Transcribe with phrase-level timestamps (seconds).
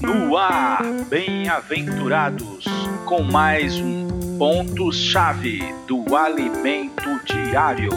[0.00, 2.64] No ar, bem-aventurados,
[3.04, 4.06] com mais um
[4.38, 7.90] ponto-chave do alimento diário.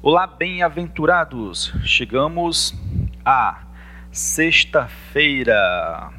[0.00, 1.74] Olá, bem-aventurados!
[1.84, 2.74] Chegamos
[3.22, 3.64] à
[4.10, 6.10] sexta-feira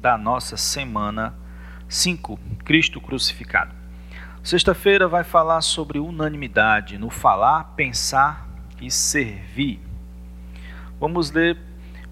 [0.00, 1.34] da nossa semana
[1.86, 3.81] 5, Cristo crucificado.
[4.42, 8.48] Sexta-feira vai falar sobre unanimidade no falar, pensar
[8.80, 9.80] e servir.
[10.98, 11.56] Vamos ler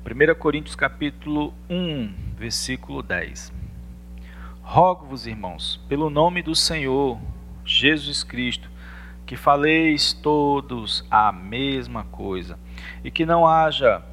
[0.06, 3.52] 1 Coríntios capítulo 1, versículo 10.
[4.62, 7.18] Rogo-vos, irmãos, pelo nome do Senhor
[7.64, 8.70] Jesus Cristo,
[9.26, 12.56] que faleis todos a mesma coisa,
[13.02, 14.04] e que não haja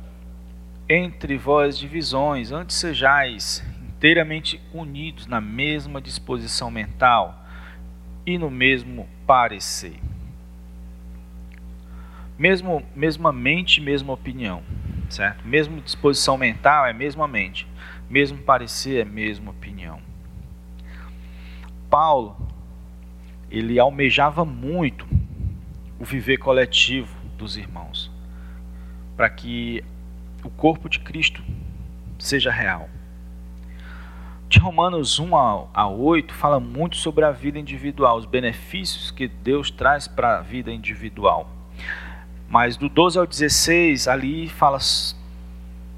[0.89, 7.43] entre vós divisões, antes sejais inteiramente unidos na mesma disposição mental
[8.27, 9.97] e no mesmo parecer.
[12.37, 14.61] Mesmo, mesma mente, mesma opinião,
[15.09, 15.47] certo?
[15.47, 17.65] Mesmo disposição mental é mesma mente,
[18.09, 20.01] mesmo parecer é mesma opinião.
[21.89, 22.35] Paulo,
[23.49, 25.07] ele almejava muito
[25.97, 28.11] o viver coletivo dos irmãos,
[29.15, 29.81] para que
[30.43, 31.41] o corpo de Cristo
[32.19, 32.89] seja real.
[34.49, 35.35] De Romanos 1
[35.73, 40.41] a 8 fala muito sobre a vida individual, os benefícios que Deus traz para a
[40.41, 41.49] vida individual.
[42.47, 44.79] Mas do 12 ao 16 ali fala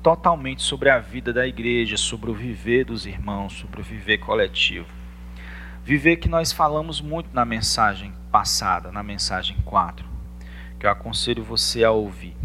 [0.01, 4.87] totalmente sobre a vida da igreja, sobre o viver dos irmãos, sobre o viver coletivo.
[5.83, 10.03] Viver que nós falamos muito na mensagem passada, na mensagem 4,
[10.79, 12.35] que eu aconselho você a ouvir.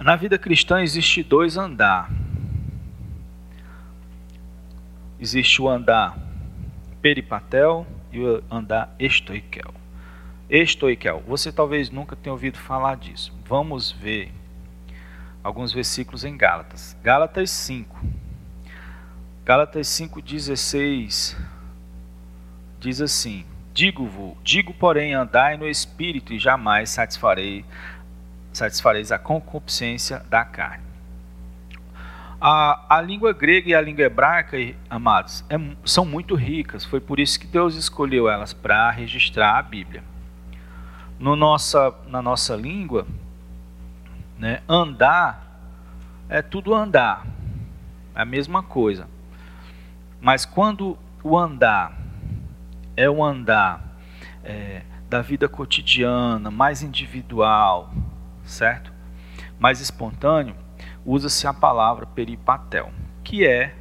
[0.00, 2.10] Na vida cristã existe dois andar
[5.20, 6.16] existe o andar
[7.02, 9.74] peripatel e o andar estoiquel.
[10.48, 13.32] Estoiquel, você talvez nunca tenha ouvido falar disso.
[13.46, 14.32] Vamos ver
[15.44, 16.96] alguns versículos em Gálatas.
[17.02, 17.96] Gálatas 5.
[19.44, 21.36] Gálatas 5:16
[22.78, 27.64] diz assim: Digo-vos, digo porém, andai no espírito e jamais satisfarei
[28.52, 30.89] satisfareis a concupiscência da carne.
[32.40, 34.56] A, a língua grega e a língua hebraica,
[34.88, 36.84] amados, é, são muito ricas.
[36.84, 40.02] Foi por isso que Deus escolheu elas para registrar a Bíblia.
[41.18, 43.06] No nossa, na nossa língua,
[44.38, 45.50] né, andar
[46.30, 47.26] é tudo andar,
[48.14, 49.08] é a mesma coisa.
[50.20, 51.98] Mas quando o andar
[52.96, 53.96] é o andar
[54.44, 57.92] é, da vida cotidiana, mais individual,
[58.44, 58.92] certo?
[59.58, 60.54] Mais espontâneo,
[61.04, 62.90] usa-se a palavra peripatel,
[63.24, 63.74] que é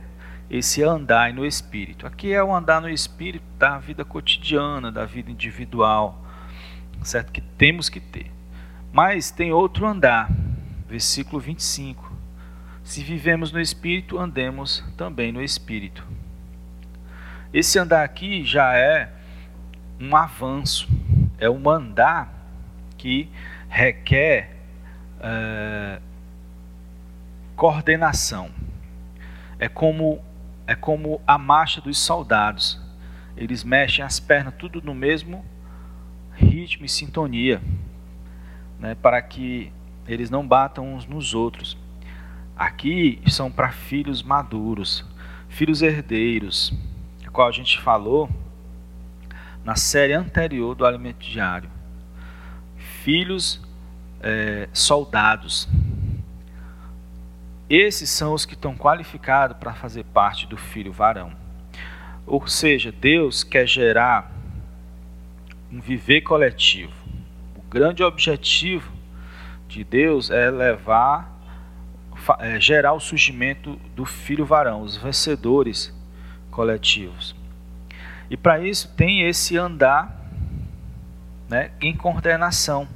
[0.49, 2.07] esse andar no espírito.
[2.07, 6.23] Aqui é o andar no espírito da vida cotidiana, da vida individual,
[7.03, 7.31] certo?
[7.31, 8.31] Que temos que ter.
[8.91, 10.29] Mas tem outro andar,
[10.87, 12.11] versículo 25.
[12.83, 16.03] Se vivemos no espírito, andemos também no espírito.
[17.53, 19.11] Esse andar aqui já é
[19.99, 20.87] um avanço,
[21.37, 22.33] é um andar
[22.97, 23.29] que
[23.67, 24.55] requer
[25.17, 26.08] uh,
[27.59, 28.49] coordenação.
[29.59, 30.23] É como
[30.65, 32.79] é como a marcha dos soldados.
[33.35, 35.43] Eles mexem as pernas tudo no mesmo
[36.31, 37.61] ritmo e sintonia,
[38.79, 39.73] né, para que
[40.07, 41.77] eles não batam uns nos outros.
[42.55, 45.05] Aqui são para filhos maduros,
[45.49, 46.73] filhos herdeiros,
[47.33, 48.29] qual a gente falou
[49.65, 51.69] na série anterior do Alimento Diário.
[52.77, 53.61] Filhos
[54.21, 55.67] é, soldados,
[57.69, 61.31] esses são os que estão qualificados para fazer parte do filho varão.
[62.25, 64.31] Ou seja, Deus quer gerar
[65.71, 66.93] um viver coletivo.
[67.55, 68.91] O grande objetivo
[69.67, 71.31] de Deus é levar,
[72.39, 75.93] é gerar o surgimento do filho varão, os vencedores
[76.49, 77.35] coletivos.
[78.29, 80.27] E para isso tem esse andar
[81.47, 82.87] né, em coordenação,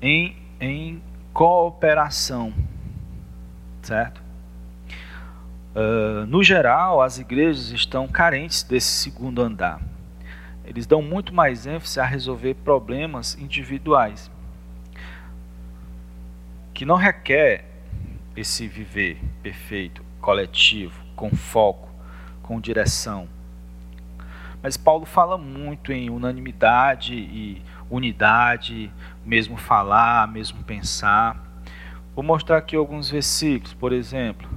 [0.00, 2.52] em, em cooperação,
[3.82, 4.22] certo?
[5.74, 9.80] Uh, no geral, as igrejas estão carentes desse segundo andar.
[10.64, 14.30] Eles dão muito mais ênfase a resolver problemas individuais,
[16.74, 17.64] que não requer
[18.36, 21.90] esse viver perfeito, coletivo, com foco,
[22.42, 23.26] com direção.
[24.62, 27.62] Mas Paulo fala muito em unanimidade e
[27.96, 28.90] unidade,
[29.24, 31.40] mesmo falar, mesmo pensar.
[32.14, 34.48] Vou mostrar aqui alguns versículos, por exemplo,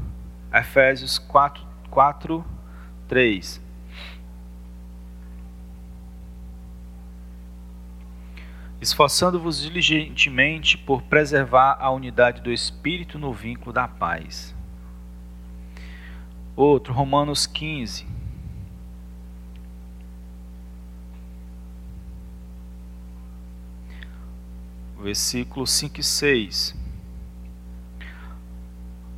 [0.54, 2.46] Efésios 4, 4
[3.08, 3.62] 3.
[8.82, 14.56] Esforçando-vos diligentemente por preservar a unidade do Espírito no vínculo da paz.
[16.56, 18.15] Outro, Romanos 15.
[25.06, 26.76] Versículos 5 e 6.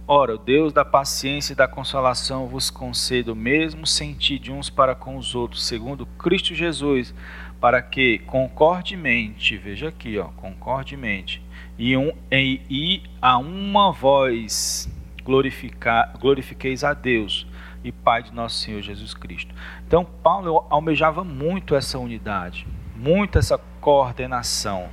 [0.06, 4.70] Ora, o Deus da paciência e da consolação vos conceda o mesmo sentir de uns
[4.70, 7.16] para com os outros, segundo Cristo Jesus,
[7.62, 11.42] para que concordemente, veja aqui, ó, concordemente,
[11.78, 14.90] e, um, e, e a uma voz
[15.24, 17.48] glorificar, glorifiqueis a Deus
[17.82, 19.56] e Pai de nosso Senhor Jesus Cristo.
[19.88, 24.90] Então, Paulo almejava muito essa unidade, muito essa coordenação.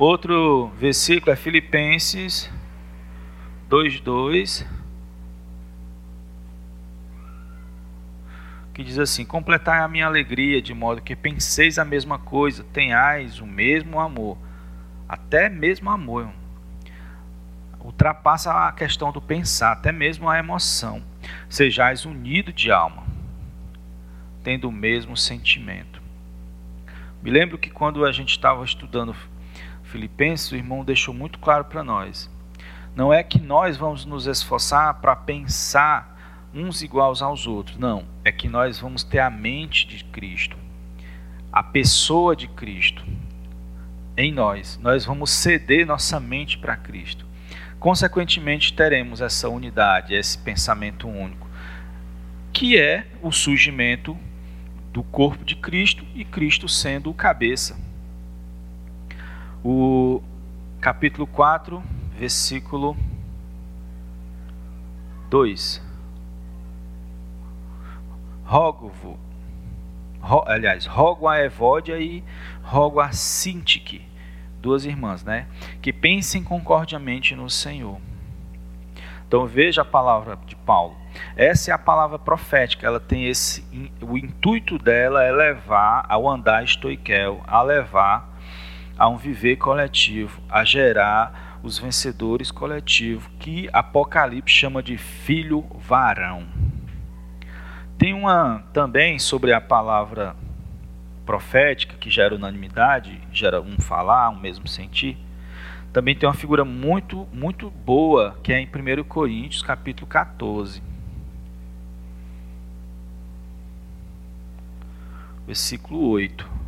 [0.00, 2.50] Outro versículo é Filipenses
[3.68, 4.66] 2:2
[8.72, 13.40] que diz assim: Completai a minha alegria de modo que penseis a mesma coisa, tenhais
[13.40, 14.38] o mesmo amor,
[15.06, 16.30] até mesmo amor.
[17.78, 21.02] Ultrapassa a questão do pensar, até mesmo a emoção.
[21.46, 23.04] Sejais unidos de alma,
[24.42, 26.00] tendo o mesmo sentimento.
[27.22, 29.14] Me lembro que quando a gente estava estudando
[29.90, 32.30] Filipenses, o irmão deixou muito claro para nós
[32.94, 36.18] não é que nós vamos nos esforçar para pensar
[36.52, 37.78] uns iguais aos outros.
[37.78, 40.56] Não, é que nós vamos ter a mente de Cristo,
[41.52, 43.04] a pessoa de Cristo
[44.16, 44.78] em nós.
[44.82, 47.24] Nós vamos ceder nossa mente para Cristo.
[47.78, 51.48] Consequentemente, teremos essa unidade, esse pensamento único,
[52.52, 54.18] que é o surgimento
[54.92, 57.78] do corpo de Cristo e Cristo sendo o cabeça.
[59.62, 60.22] O
[60.80, 61.82] capítulo 4
[62.20, 62.96] versículo
[65.28, 65.82] 2.
[68.44, 69.16] Rogo-vos,
[70.20, 72.24] ro, aliás, rogo a Evódia e
[72.62, 74.04] rogo a Sintique,
[74.60, 75.46] duas irmãs, né?
[75.80, 78.00] Que pensem concordiamente no Senhor.
[79.28, 80.96] Então veja a palavra de Paulo.
[81.36, 82.86] Essa é a palavra profética.
[82.86, 83.64] Ela tem esse,
[84.00, 88.28] o intuito dela é levar ao andar estoiquel, a levar
[89.00, 96.46] a um viver coletivo, a gerar os vencedores coletivos, que Apocalipse chama de filho varão.
[97.96, 100.36] Tem uma também sobre a palavra
[101.24, 105.16] profética, que gera unanimidade, gera um falar, um mesmo sentir.
[105.94, 110.82] Também tem uma figura muito, muito boa, que é em 1 Coríntios, capítulo 14.
[115.46, 116.59] Versículo 8.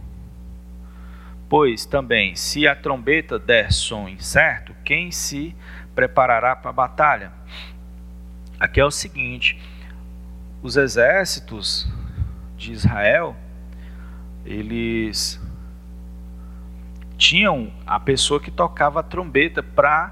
[1.53, 5.55] Pois também, se a trombeta der som incerto, quem se
[5.95, 7.31] preparará para a batalha?
[8.59, 9.61] Aqui é o seguinte:
[10.63, 11.87] os exércitos
[12.57, 13.37] de Israel,
[14.47, 15.39] eles
[17.19, 20.11] tinham a pessoa que tocava a trombeta para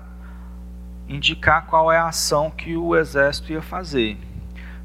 [1.09, 4.19] indicar qual é a ação que o exército ia fazer.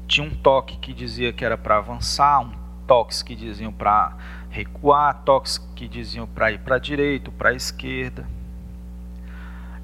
[0.08, 4.16] Tinha um toque que dizia que era para avançar, um toques que diziam para
[4.50, 8.26] recuar, toques que diziam para ir para a direita, para a esquerda.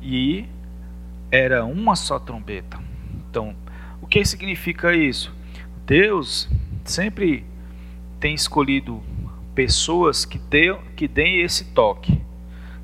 [0.00, 0.46] E
[1.30, 2.78] era uma só trombeta.
[3.28, 3.54] Então,
[4.00, 5.34] o que significa isso?
[5.86, 6.48] Deus
[6.84, 7.44] sempre
[8.20, 9.02] tem escolhido
[9.54, 12.20] pessoas que, dê, que deem esse toque,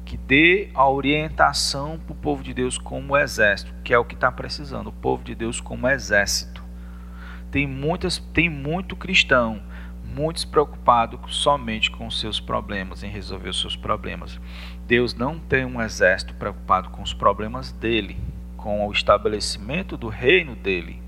[0.05, 4.15] que dê a orientação para o povo de Deus como exército, que é o que
[4.15, 6.65] está precisando, o povo de Deus como exército.
[7.51, 9.63] Tem, muitas, tem muito cristão
[10.19, 14.41] muitos preocupados somente com os seus problemas, em resolver os seus problemas.
[14.85, 18.19] Deus não tem um exército preocupado com os problemas dele,
[18.57, 21.01] com o estabelecimento do reino dele.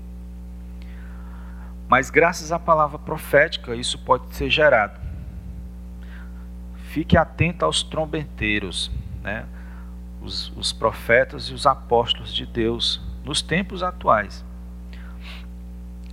[1.89, 4.97] Mas graças à palavra profética, isso pode ser gerado.
[6.85, 8.89] Fique atento aos trombeteiros,
[9.21, 9.45] né?
[10.21, 14.45] os, os profetas e os apóstolos de Deus nos tempos atuais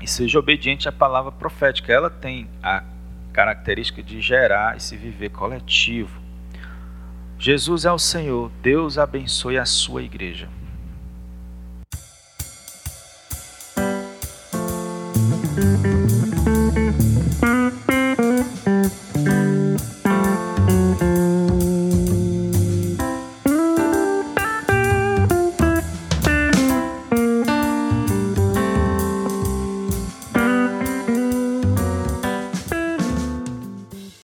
[0.00, 1.92] e seja obediente à palavra profética.
[1.92, 2.82] Ela tem a
[3.32, 6.20] característica de gerar esse viver coletivo.
[7.38, 8.50] Jesus é o Senhor.
[8.62, 10.48] Deus abençoe a sua igreja.